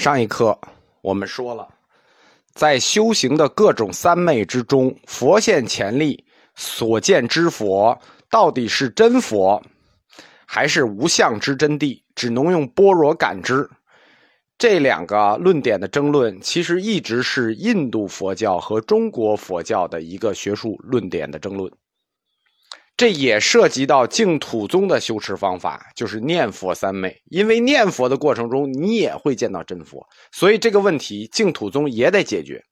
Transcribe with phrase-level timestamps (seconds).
[0.00, 0.58] 上一课
[1.02, 1.68] 我们说了，
[2.54, 8.00] 在修行的各种三昧之中，佛现前力所见之佛
[8.30, 9.62] 到底是真佛，
[10.46, 13.68] 还是无相之真谛，只能用般若感知？
[14.56, 21.70] 这两个论点的争论，其实一直是印度佛教和中国佛教的一个学术论点的争论。
[23.00, 27.22] 这也涉及到净土宗的修持方法，就是念佛三昧。
[27.30, 32.62] 因为念佛的过程中，你也会见到真佛，所以这个问题净土宗也得解决。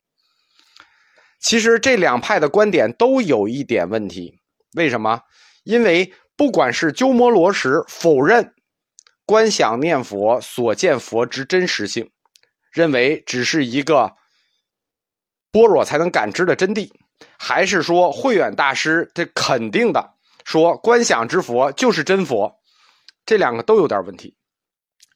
[1.41, 4.39] 其实这两派的观点都有一点问题，
[4.77, 5.23] 为什么？
[5.65, 8.53] 因为不管是鸠摩罗什否认
[9.25, 12.11] 观想念佛所见佛之真实性，
[12.71, 14.13] 认为只是一个
[15.51, 16.91] 般若才能感知的真谛，
[17.39, 20.17] 还是说慧远大师这肯定的。
[20.49, 22.59] 说观想之佛就是真佛，
[23.27, 24.35] 这两个都有点问题。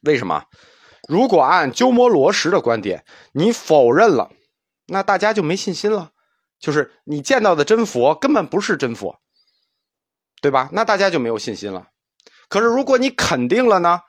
[0.03, 0.45] 为什么？
[1.09, 4.31] 如果按鸠摩罗什的观点，你否认了，
[4.85, 6.11] 那大家就没信心了。
[6.59, 9.19] 就是你见到的真佛根本不是真佛，
[10.39, 10.69] 对吧？
[10.71, 11.87] 那大家就没有信心了。
[12.47, 14.01] 可是如果你肯定了呢？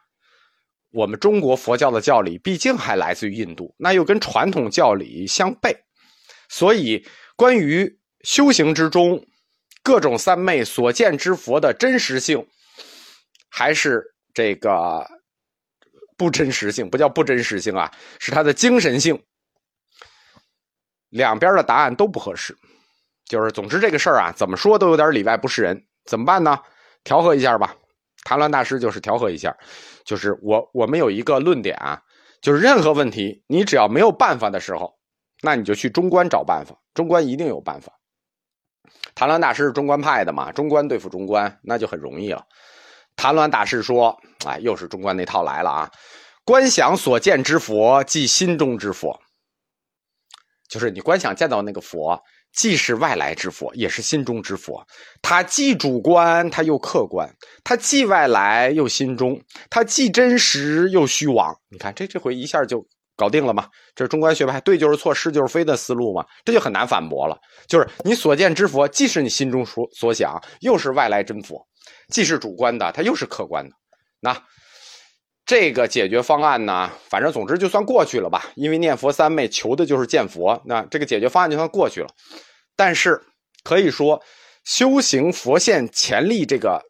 [0.93, 5.75] 我们中国佛教的教理毕竟还来自于印度，那又跟传统教理相悖，
[6.51, 7.03] 所以
[7.35, 9.27] 关于修行之中。
[9.85, 12.45] 各种三昧所见之佛的真实性，
[13.51, 15.07] 还是这个
[16.17, 16.89] 不真实性？
[16.89, 19.23] 不叫不真实性啊，是它的精神性。
[21.11, 22.57] 两边的答案都不合适，
[23.27, 26.59] 就是总之这个事儿啊，怎么说都有点里外不是人，怎么办呢？
[27.05, 27.77] 调和一下吧。
[28.25, 29.55] 谭鸾大师就是调和一下，
[30.07, 32.03] 就是我我们有一个论点啊，
[32.41, 34.98] 就是任何问题，你只要没有办法的时候，
[35.43, 37.93] 那你就去中观找办法，中观一定有办法。
[39.15, 40.51] 谭鸾大师是中观派的嘛？
[40.53, 42.45] 中观对付中观，那就很容易了。
[43.17, 45.91] 谭鸾大师说：“哎，又是中观那套来了啊！
[46.45, 49.21] 观想所见之佛，即心中之佛，
[50.69, 52.21] 就是你观想见到那个佛，
[52.53, 54.85] 既是外来之佛，也是心中之佛。
[55.23, 57.29] 它既主观，它又客观；
[57.63, 59.39] 它既外来又心中；
[59.70, 61.57] 它既真实又虚妄。
[61.69, 63.69] 你看，这这回一下就。”搞定了嘛？
[63.95, 66.25] 这是中观学派对就是错，是就是非的思路嘛？
[66.45, 67.39] 这就很难反驳了。
[67.69, 71.64] 就是你所见之佛，既是你心中所所想，又是外来真佛，
[72.08, 73.75] 既是主观的，它又是客观的。
[74.20, 74.36] 那
[75.47, 76.91] 这个解决方案呢？
[77.08, 78.47] 反正总之就算过去了吧。
[78.57, 82.08] 因为念佛三昧求的就是见佛，那这个解决方案就算过去了。
[82.75, 83.20] 但是
[83.63, 84.20] 可以说，
[84.64, 86.83] 修行佛现潜力这个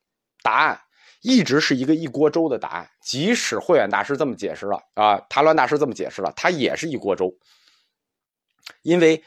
[0.42, 0.80] 答案。
[1.24, 7.34] 一直是一个一锅粥的答案，即使慧远大师这么解释了啊，谭鸾大师这么解释了，他也是一锅粥。
[8.82, 9.24] 因为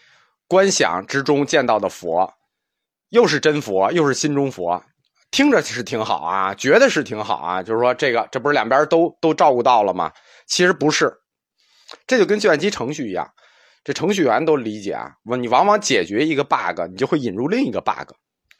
[0.48, 2.36] 观想之中见到的佛，
[3.10, 4.84] 又是真佛，又是心中佛，
[5.32, 10.14] 听着是挺好啊，觉得是挺好啊，就是说这个这不是两边都都照顾到了吗？
[10.46, 11.12] 其实不是，
[12.06, 13.28] 这就跟计算机程序一样，
[13.84, 18.12] 这程序员都理解啊，你往往解决一个 bug，你就会引入另一个 bug，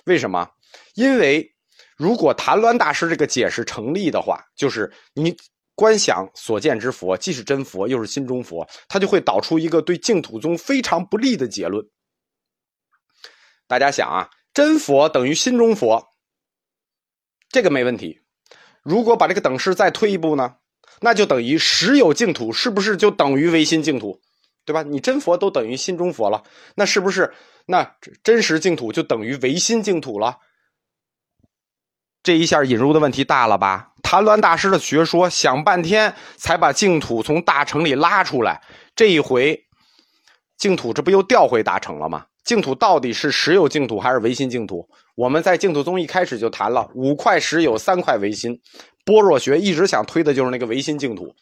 [0.06, 0.50] 为什么？
[0.96, 1.54] 因为。
[1.98, 5.36] 如果谭鸾大师这个解释成立的话，就是你
[5.74, 11.86] 观想所见之佛既是真佛又是心中佛，他就会导出一个对净土宗非常不利的结论。
[13.68, 16.08] 大家想啊，真佛等于心中佛，
[17.50, 18.22] 这个没问题。
[18.84, 20.56] 如果把这个等式再推一步呢，
[21.02, 24.22] 那就等于实有净土，是不是就等于唯心净土？
[24.66, 24.84] 对吧？
[24.84, 26.44] 你真佛都等于心中佛了，
[26.76, 27.34] 那是不是
[27.68, 30.38] 那真实净土就等于唯心净土了？
[32.28, 33.92] 这一下引入的问题大了吧？
[34.04, 38.62] 谭鸾大师的学说想半天才把净土从大城里拉出来，
[38.94, 39.64] 这一回
[40.58, 42.26] 净土这不又调回大城了吗？
[42.44, 44.90] 净土到底是实有净土还是唯心净土？
[45.16, 48.60] 我们在净土宗一开始就谈了五块实有，三块唯心。
[49.06, 51.34] 般若学一直想推的就是那个唯心净土。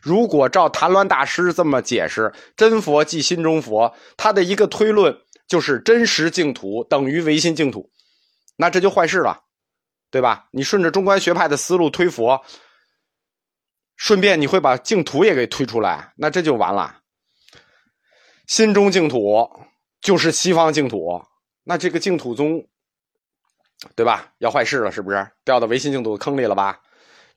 [0.00, 5.16] 如果照谭鸾大师这么解释，真佛即心中佛，他的一个推论
[5.46, 7.90] 就是真实净土等于唯心净土，
[8.56, 9.42] 那这就坏事了。
[10.12, 10.46] 对吧？
[10.50, 12.44] 你顺着中观学派的思路推佛，
[13.96, 16.98] 顺便你会把净土也给推出来，那这就完了。
[18.46, 19.48] 心中净土
[20.02, 21.22] 就是西方净土，
[21.64, 22.68] 那这个净土宗，
[23.96, 24.34] 对吧？
[24.36, 26.78] 要坏事了，是不是掉到唯心净土的坑里了吧？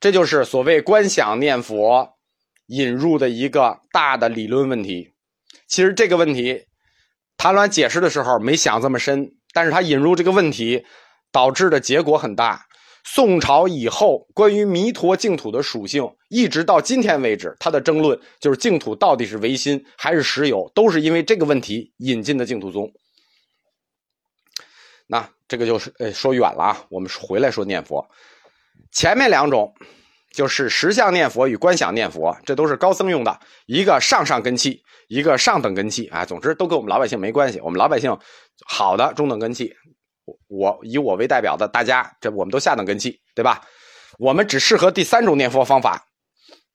[0.01, 2.17] 这就是所谓观想念佛
[2.65, 5.13] 引入的一个大的理论问题。
[5.67, 6.65] 其实这个问题，
[7.38, 10.85] 谭鸾解释的时候没想这么深，但是他引入这个问题。
[11.31, 12.66] 导致的结果很大。
[13.07, 22.92] 宋朝以后，关于弥陀净土的属性，一直到今天为止，他的争论就是净土到底是唯心还是实有，都是因为这个问题引进的净土宗。
[25.06, 28.04] 那这个就是呃说远了啊，我们回来说念佛。
[28.92, 29.72] 前面两种
[30.33, 36.25] 就是实相念佛与观想念佛，这都是高僧用的，一个上上根器，一个上等根器啊。
[36.25, 38.18] 总之都跟我们老百姓没关系，我们老百姓
[38.66, 39.72] 好的中等根器，
[40.48, 43.62] 我以我为代表的大家，这我们都下等根器，对吧？
[44.18, 46.07] 我们只适合第三种念佛方法，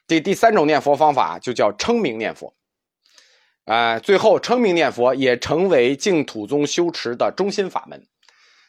[0.07, 2.55] 这第三种念佛方法就叫称名念佛。
[3.65, 8.07] 哎，最后称名念佛也成为净土宗修持的中心法门。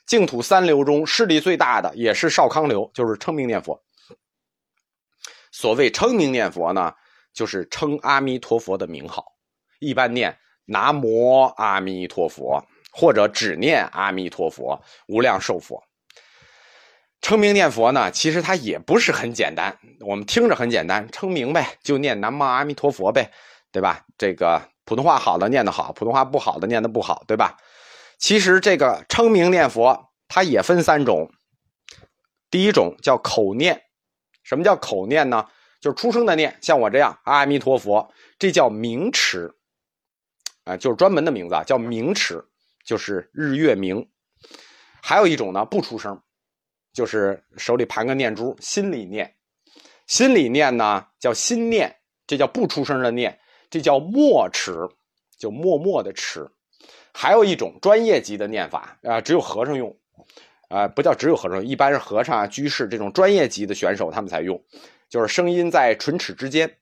[0.06, 3.82] 净土三流中势力最大的也是少康流，就是称名念佛。
[5.52, 6.94] 所谓称名念佛呢，
[7.34, 9.26] 就是称阿弥陀佛的名号，
[9.80, 15.84] 一般念南无阿弥陀佛，或者只念阿弥陀佛、无量寿佛。
[17.22, 23.32] 称名念佛呢，其实它也不是很简单，我们听着很简单，称名呗，就念南无阿弥陀佛呗，
[23.72, 24.06] 对吧？
[24.18, 24.62] 这个。
[24.84, 27.56] 普通话好的念得好，普通话不好的念得不好，对吧？
[28.18, 31.32] 其实这个称名念佛，它也分三种。
[32.50, 33.84] 第一种叫口念，
[34.44, 35.48] 什么叫口念呢？
[35.80, 39.54] 就是出声的念，像我这样阿弥陀佛，这叫名持，
[40.66, 42.44] 啊，就是专门的名字啊，叫名持，
[42.84, 44.10] 就是日月明。
[45.02, 46.22] 还有一种呢，不出声，
[46.94, 49.36] 就是手里盘个念珠，心里念，
[50.08, 51.96] 心里念呢叫心念，
[52.28, 53.38] 这叫不出声的念。
[53.70, 54.76] 这叫默持，
[55.38, 56.46] 就默默的持。
[57.14, 59.98] 还有一种专业级的念法啊，只有和尚用，
[60.68, 64.62] 啊，不叫只有和尚，一般是和尚啊、居士这种专业级的选手他们才用，
[65.08, 66.78] 就是声音在唇齿之间，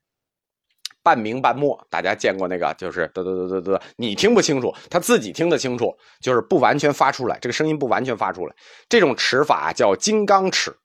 [1.04, 1.80] 半明半默。
[1.90, 8.56] 大家见过那个，就是嘚嘚嘚嘚嘚，你听不清楚，他自己听得清楚，就是不完全发出来，这个声音不完全发出来。
[8.88, 10.76] 这种持法叫金刚持。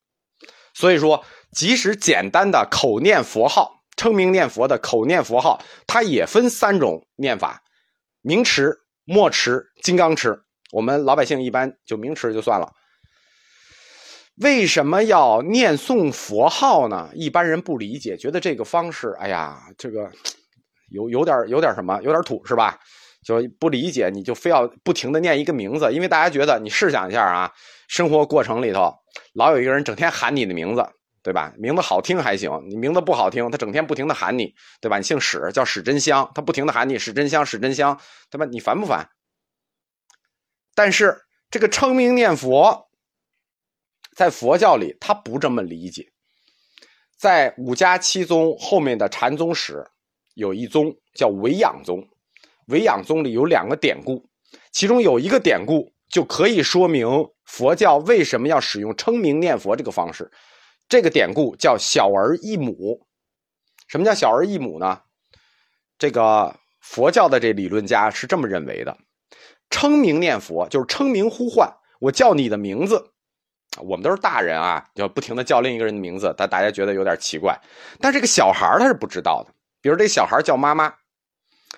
[0.74, 3.72] 所以说，即使简单的口念佛号。
[3.96, 7.62] 称名念佛的口念佛号，它也分三种念法：
[8.22, 10.36] 明持、默持、金刚持。
[10.72, 12.72] 我们老百姓一般就明持就算了。
[14.36, 17.10] 为什么要念诵佛号呢？
[17.14, 20.10] 一般人不理解，觉得这个方式，哎呀，这个
[20.90, 22.78] 有有点有点什么，有点土，是吧？
[23.24, 27.52] 就不理解，你就非要不停的念一个名字，因为大家觉得，你试想一下啊，
[27.88, 28.92] 生活过程里头
[29.34, 30.84] 老有一个人整天喊你的名字。
[31.24, 31.54] 对吧？
[31.56, 34.98] 名字好听还行，你名字不好听，他整天不停的喊你，对吧？
[34.98, 37.98] 你姓史，叫史真香，他不停的喊你史真香，史真香，
[38.30, 38.44] 对吧？
[38.44, 39.08] 你烦不烦？
[40.74, 41.16] 但是
[41.50, 42.90] 这个称名念佛，
[44.14, 46.10] 在佛教里他不这么理解。
[47.16, 49.84] 在五家七宗后面的禅宗史，
[50.34, 52.06] 有一宗叫维养宗，
[52.66, 54.24] 维养宗里有两个典故，
[54.72, 57.06] 其中有一个典故就可以说明
[57.44, 60.30] 佛教为什么要使用称名念佛这个方式。
[60.88, 63.06] 这个典故叫“小儿一母”。
[63.88, 65.00] 什么叫“小儿一母”呢？
[65.96, 68.98] 这个佛教的这理论家是这么认为的：
[69.70, 73.13] 称名念佛就是称名呼唤，我叫你的名字。
[73.82, 77.58] 我们都是大人啊，要不停的叫另一个人的名字，但大家觉得有点奇怪。
[78.00, 79.52] 但这个小孩他是不知道的。
[79.80, 80.92] 比如这小孩叫妈妈，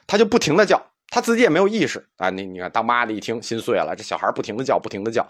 [0.07, 2.31] 他就不停的叫，他自己也没有意识啊。
[2.31, 5.27] 你你看，当妈的一听心碎了，这小孩不停的叫，不停的叫。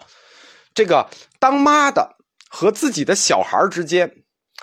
[0.73, 1.07] 这个
[1.39, 2.15] 当妈的。
[2.49, 4.09] 和自己的小孩之间，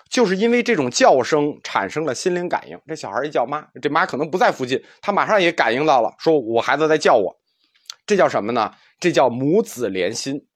[0.08, 2.80] 就是因为这种叫声产生了心灵感应。
[2.86, 7.38] 这小孩一叫妈，这妈可能不在附近，他马上也感应到了，说我孩子在叫我。
[8.06, 8.72] 这叫什么呢？
[8.98, 10.46] 这叫母子连心。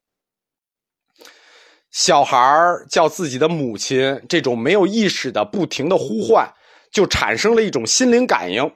[1.90, 2.38] 小孩
[2.88, 6.52] 叫自己的母亲，这种没有意识的不停的呼唤，
[6.92, 8.70] 就产生了一种心灵感应。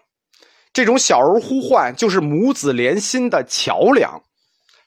[0.73, 4.23] 这种小儿呼唤就是母子连心的桥梁，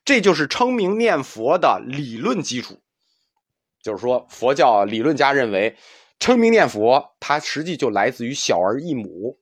[0.04, 2.80] 这就是称名念佛的理论基础。
[3.84, 5.78] 就是说，佛教理论家认为，
[6.20, 9.38] 称名念佛，它实际就来自于小儿一母。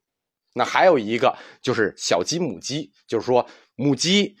[0.52, 4.36] 那还有一个就是小鸡母鸡，就是说母鸡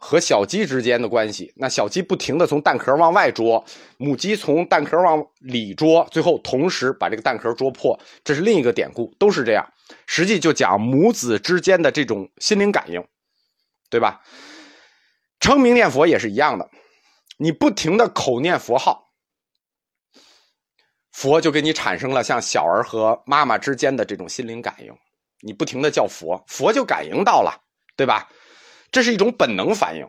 [0.00, 1.52] 和小鸡之间的关系。
[1.56, 3.64] 那小鸡不停的从蛋壳往外啄，
[3.96, 7.98] 母鸡从蛋壳往里啄，最后同时把这个蛋壳啄破。
[8.22, 9.68] 这是另一个典故，都是这样。
[10.06, 13.02] 实际就讲母子之间的这种心灵感应，
[13.90, 14.20] 对吧？
[15.40, 16.68] 称名念佛也是一样的，
[17.36, 19.06] 你不停的口念佛号。
[21.12, 24.92] 佛就给你产生了像小儿和妈妈之间的这种心灵感应，
[25.40, 27.60] 你不停的叫佛，佛就感应到了，
[27.96, 28.28] 对吧？
[28.90, 30.06] 这是一种本能反应。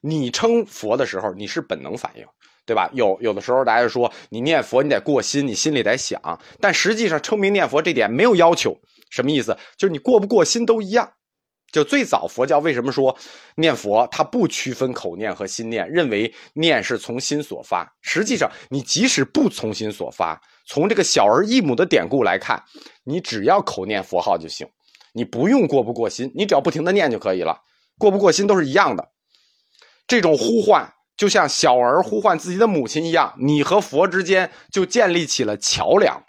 [0.00, 2.26] 你称佛的时候，你是本能反应，
[2.66, 2.90] 对吧？
[2.92, 6.20] 有有的时候大家说你念佛，你得过心，你心里得想，
[6.60, 8.78] 但实际上称名念佛这点没有要求，
[9.08, 9.56] 什么意思？
[9.76, 11.10] 就是你过不过心都一样。
[11.72, 13.16] 就最早佛教为什么说
[13.56, 17.90] 念佛，它不区分口念和心念，认为念是从心所发。
[18.00, 22.62] 实际上，你即使不从心所发，从这个小儿一母的典故来看，
[23.02, 24.64] 你只要口念佛号就行，
[25.12, 27.58] 你不用过不过心，你只要不停的念就可以了。
[27.98, 29.10] 过不过心都是一样的。
[30.06, 36.24] 这种呼唤就像小儿呼唤自己的母亲一样，你和佛之间就建立起了桥梁。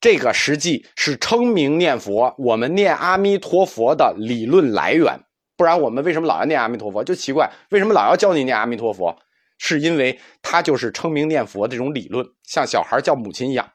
[0.00, 5.24] 这个实际是称名念佛，我们念阿弥陀佛的理论来源。
[5.56, 7.02] 不然我们为什么老要念阿弥陀佛？
[7.04, 9.16] 就奇怪，为什么老要教你念阿弥陀佛？
[9.56, 13.70] 是因为它就是称名念佛这种理论，像小孩叫母亲一样。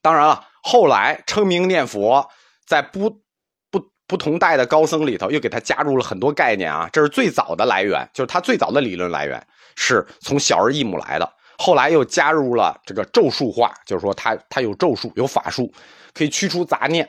[0.00, 2.28] 当然了，后来称名念佛
[2.66, 3.20] 在不
[4.12, 9.42] 不同代的高僧里头又给他加入了很多概念啊，这是最早的来源，就是他最早的理论来源
[9.74, 11.32] 是从小儿异母来的。
[11.56, 15.72] 后来又加入了这个咒术化，就是说他他有咒术有法术，
[16.12, 17.08] 可以驱除杂念，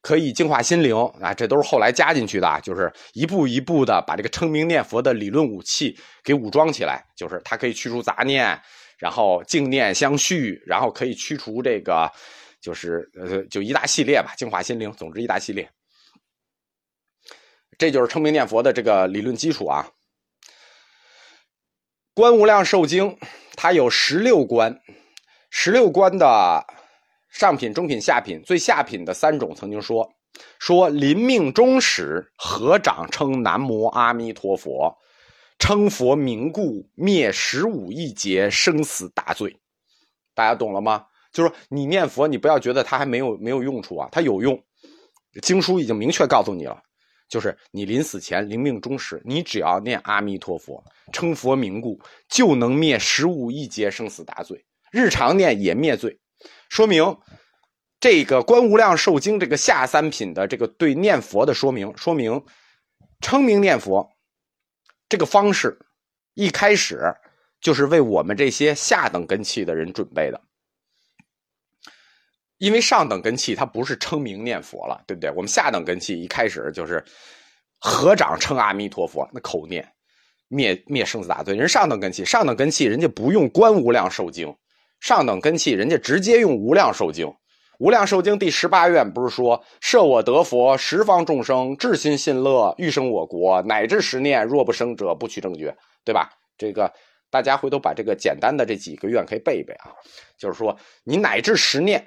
[0.00, 8.60] 可以净化心灵啊，这都是后来加进去的，就是一步一步的把这个称名念佛的理论武器给武装起来，就是它可以驱除杂念，
[8.98, 12.10] 然后净念相续，然后可以驱除这个，
[12.60, 15.68] 就是呃就一大系列吧，净化心灵，总之一大系列，
[17.78, 19.90] 这就是称名念佛的这个理论基础啊。
[22.14, 23.18] 观无量寿经。
[23.54, 24.80] 它有十六关，
[25.50, 26.66] 十六关的
[27.30, 30.10] 上品、中品、下品，最下品的三种曾经说
[30.58, 34.96] 说临命终时，合掌称南无阿弥陀佛，
[35.58, 39.60] 称佛名故，灭十五亿劫生死大罪。
[40.34, 41.04] 大家懂了吗？
[41.30, 44.60] 就是你念佛，你不要觉得它还没有没有用处啊，它有用。
[45.42, 46.82] 经书已经明确告诉你了。
[47.32, 50.84] 就是你临死前临命终时，你只要念阿弥陀佛，
[51.14, 51.98] 称佛名故，
[52.28, 54.62] 就能灭十五亿劫生死大罪。
[54.90, 56.20] 日常念也灭罪，
[56.68, 57.16] 说明
[57.98, 62.44] 这个《观无量寿经》这个下三品的这个对念佛的说明，说明
[63.22, 64.10] 称名念佛
[65.08, 65.78] 这个方式
[66.34, 67.14] 一开始
[67.62, 70.38] 就是为我们这些下等根器的人准备的。
[72.62, 75.28] 因为上等根器它不是称名念佛了，对不对？
[75.32, 77.04] 我们下等根器一开始就是
[77.80, 79.84] 合掌称阿弥陀佛，那口念
[80.46, 81.56] 灭灭生死大罪。
[81.56, 84.54] 人上等根器，上等根器人家不用观无量寿经，
[85.00, 87.34] 上等根器人家直接用无量寿经。
[87.80, 96.30] 无量寿经第十八愿不是说设我得佛，十方众生至心信乐，欲生我国，乃至十念，若不生者，不取正觉，对吧？
[96.56, 96.92] 这个
[97.28, 99.90] 大家回头把这个简单的这几个愿可以背一背啊。
[100.38, 102.06] 就是说你乃至十念。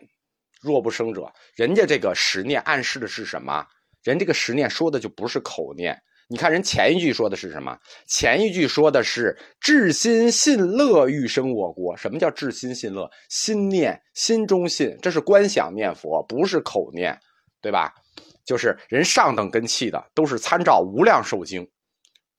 [0.65, 3.63] 若不生者，人家这个十念暗示的是什么？
[4.03, 5.95] 人这个十念说的就不是口念。
[6.27, 7.77] 你看人前一句说的是什么？
[8.07, 11.95] 前一句说的是至心信乐欲生我国。
[11.95, 13.07] 什么叫至心信乐？
[13.29, 17.15] 心念心中信，这是观想念佛，不是口念，
[17.61, 17.93] 对吧？
[18.43, 21.69] 就是人上等根器的都是参照无量寿经，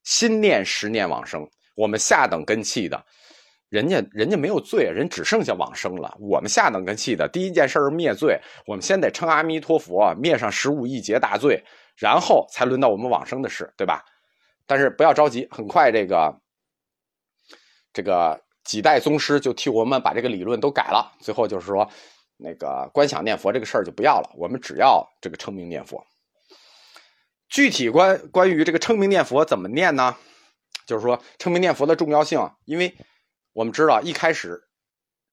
[0.02, 1.48] 心念十念往生。
[1.76, 3.04] 我们下等根器的。
[3.68, 6.16] 人家人家没有罪，人只剩下往生了。
[6.20, 11.60] 我们下等根器的第一件事是灭罪，我们先得称阿弥陀佛，灭上十五亿劫大罪，
[11.96, 14.04] 然后才轮到我们往生的事，对吧？
[14.66, 16.40] 但是不要着急，很快这个
[17.92, 21.12] 这个几代宗师就替我们把这个理论都改了。
[21.18, 21.90] 最后就是说，
[22.36, 26.06] 那个观想念佛这个事儿就不要了，我们只要这个称名念佛。
[27.48, 30.16] 具体关关于这个称名念佛怎么念呢？
[30.86, 32.96] 就是说称名念佛的重要性，因为。
[33.56, 34.60] 我们知道，一开始，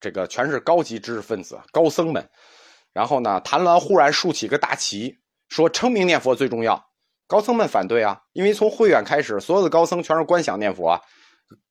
[0.00, 2.26] 这个全是高级知识分子、高僧们。
[2.94, 5.18] 然后呢，谭鸾忽然竖起个大旗，
[5.50, 6.82] 说称名念佛最重要。
[7.26, 11.00] 高僧们反对啊，因为从慧远开始，所有的高僧全是观想念佛啊，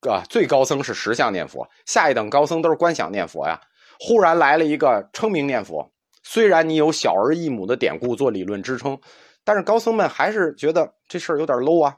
[0.08, 3.60] 啊最高僧是实相念佛，下一等高僧都是观想念佛呀。
[4.00, 5.92] 忽然来了一个称名念佛，
[6.22, 9.00] 虽然你有小儿一母的典故做理论支撑，
[9.44, 11.98] 但是高僧们还是觉得这事儿有点 low 啊。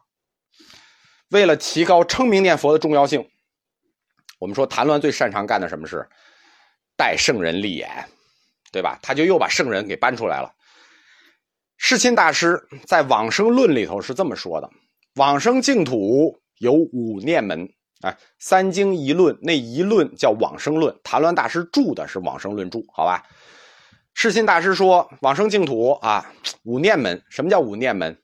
[1.32, 3.30] 为了提高称名念佛的重要性。
[4.46, 6.08] 我们说谭鸾最擅长干的什么事？
[6.96, 7.90] 带圣人立言，
[8.72, 9.00] 对吧？
[9.02, 10.54] 他就又把圣人给搬出来了。
[11.78, 14.70] 世亲大师在《往生论》里头是这么说的：
[15.16, 17.68] 往生净土有五念门，
[18.02, 20.96] 哎，三经一论，那一论叫往生论。
[21.04, 23.24] 谭鸾大师著的是《往生论著》，好吧？
[24.14, 26.32] 世亲大师说，往生净土啊，
[26.66, 27.20] 五念门。
[27.32, 28.16] 什么叫五念门？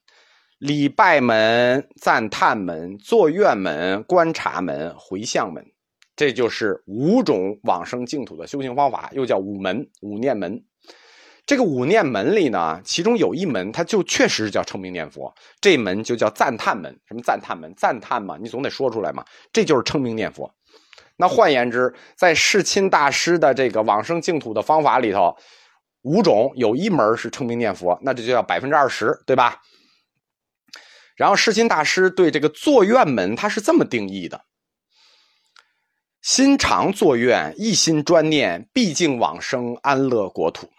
[0.60, 5.66] 礼拜门、赞叹门、坐愿门、观察门、回向门。
[6.16, 10.64] 这就是五种往生净土的修行方法，又叫五门、五念门。
[11.46, 17.00] 这个五念门里呢，其中有一门，它就确实是叫称名念佛，这门就叫赞叹门。
[17.08, 17.74] 什么赞叹门？
[17.76, 19.26] 赞叹嘛，你总得说出来嘛。
[19.52, 20.54] 这就是称名念佛。
[21.18, 25.36] 那换言之，在世亲大师的这个往生净土的方法里头，
[26.04, 29.62] 五种有一门是称名念佛，那这就叫百分之二十，对吧？
[31.16, 34.46] 然后世亲大师对这个坐愿门，他是这么定义的。
[36.22, 40.70] 心常作愿，一心专念，毕竟往生安乐国土。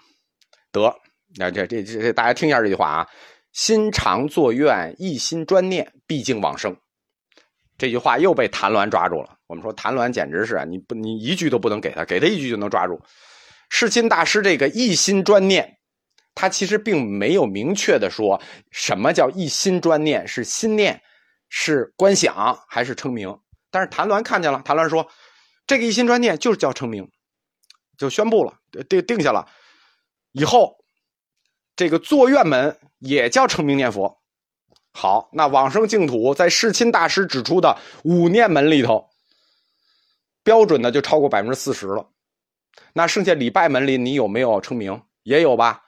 [0.70, 0.94] 得，
[1.36, 3.08] 那这这这，大家听一下这句话啊：
[3.52, 6.76] 心常作愿，一心专念，毕竟往生。
[7.76, 9.36] 这句话又被谭鸾抓住了。
[9.48, 13.00] 我们说谭鸾简直是，你不你一句都不能给他，给他一句就能抓住。
[13.68, 15.78] 世亲大师这个一心专念，
[16.36, 21.02] 他其实并没有明确的说什么叫一心专念，是心念，
[21.48, 23.36] 是观想还是称名。
[23.72, 25.08] 但是谭鸾看见了，谭鸾说，
[25.66, 27.10] 这个一心专念就是叫称名，
[27.96, 28.54] 就宣布了，
[28.88, 29.46] 定定下了，
[30.32, 30.76] 以后
[31.76, 34.20] 这个坐院门也叫称名念佛。
[34.92, 39.08] 好，那往生净土在世亲大师指出的五念门里头，
[40.42, 42.10] 标准的就超过百分之四十了。
[42.92, 45.02] 那剩下礼拜门里，你有没有称名？
[45.22, 45.82] 也有吧。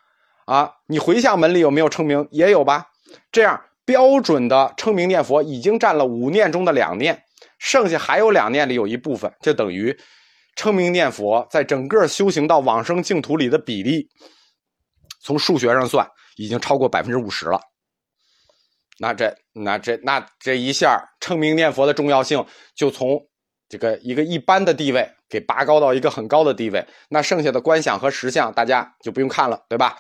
[0.47, 2.27] 啊，你回向门里有没有称名？
[2.31, 2.93] 也有吧。
[3.31, 7.24] 这样标准的称名念佛已经占了五念中的两念，
[7.65, 9.99] 剩下还有两念里有一部分，就等于
[10.55, 14.07] 称名念佛在整个修行到往生净土里的比例，
[15.23, 16.07] 从数学上算
[16.37, 17.59] 已经超过百分之五十了。
[18.99, 22.45] 那这那这那这一下称名念佛的重要性
[22.77, 23.19] 就从
[23.67, 26.87] 这个一个一般的地位给拔高到一个很高的地位。
[27.09, 29.97] 那剩下的观想和实相大家就不用看了，对吧？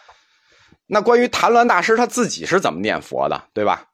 [0.87, 3.87] 那关于谭鸾大师他自己是怎么念佛的，对吧？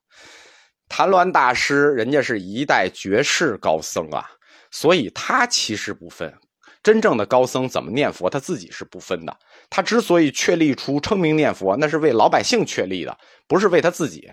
[0.90, 4.28] 谭鸾大师人家是一代绝世高僧啊，
[4.73, 6.35] 所以他其实不分
[6.82, 9.35] 真正的高僧怎么念佛，他自己是不分的。
[9.70, 13.16] 他之所以确立出称名念佛，那是为老百姓确立的，
[13.47, 14.30] 不是为他自己。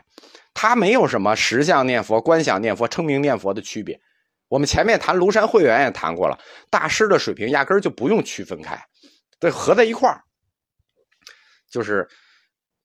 [0.53, 3.99] 他没有什么实相念佛、观想念佛、称名念佛的区别。
[4.47, 6.39] 我们前面谈庐山会员也谈过了，
[6.71, 8.81] 大师的水平压根儿就不用区分开，
[9.39, 10.23] 这合在一块儿。
[11.69, 12.07] 就是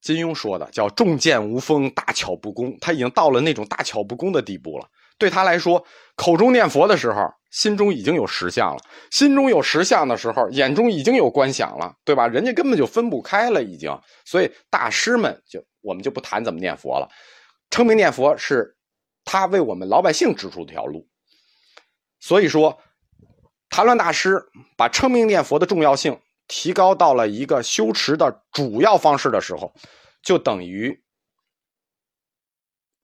[0.03, 2.77] 金庸说的，叫“重剑无锋，大巧不工”。
[2.83, 4.87] 他已经到了那种大巧不工的地步了。
[5.17, 5.83] 对他来说，
[6.17, 8.83] 口中念佛的时候，心中已经有实相了；
[9.13, 12.27] 心中有实相的时候，眼中已经有观想了，对吧？
[12.27, 13.97] 人家根本就分不开了，已经。
[14.25, 17.09] 所以大师们就我们就不谈怎么念佛了。
[17.71, 18.77] 称名念佛是
[19.25, 21.07] 他为我们老百姓指出的条路，
[22.19, 22.77] 所以说，
[23.71, 24.43] 谭鸾大师
[24.77, 26.19] 把称名念佛的重要性
[26.49, 29.75] 提高到了一个修持的主要方式的时候，
[30.23, 31.03] 就等于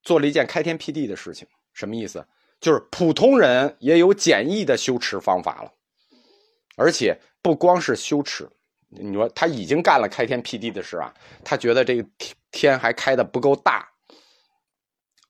[0.03, 1.47] 做了一件开天辟地的事情。
[1.73, 2.27] 什么意思？
[2.61, 5.73] 就是普通人也有简易的修持方法了，
[6.77, 8.51] 而且不光是修持，
[8.89, 12.09] 你说他已经干了开天辟地的事啊，他觉得这个
[12.51, 13.89] 天还开的不够大。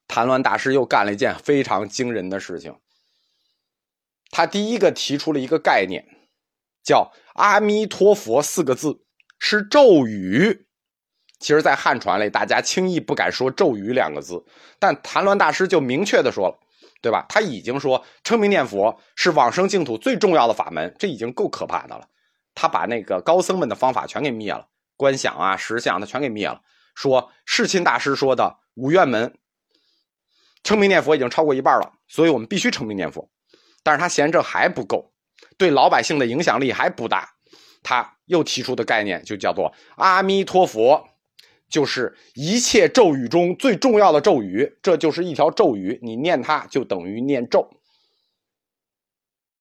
[0.06, 2.74] 谭鸾大师又干了一件非常惊人的事情。
[4.30, 6.06] 他第一个提出了一个概念，
[6.82, 9.00] 叫“阿弥陀佛”四个字
[9.38, 10.66] 是咒语。
[11.38, 14.44] 其实，在汉传里，大家轻易不敢说“咒语”两个字，
[14.78, 16.58] 但谭鸾大师就明确的说了，
[17.00, 17.26] 对吧？
[17.28, 22.08] 他已经说称名念佛是往生净土最重要的法门，这已经够可怕的了。
[22.54, 26.60] 他把那个高僧们的方法全给灭了，观想啊、实相，他全给灭了。
[26.96, 29.32] 说世亲大师说的五院门。
[30.64, 33.30] 称名念佛已经超过一半了，所以我们必须称名念佛。
[33.84, 35.12] 但是他嫌这还不够，
[35.57, 37.29] 对老百姓的影响力还不大。
[37.83, 41.05] 他又提出的概念就叫做阿弥陀佛，
[41.70, 44.79] 就是一切咒语中最重要的咒语。
[44.83, 47.70] 这就是一条咒语，你念它就等于念咒。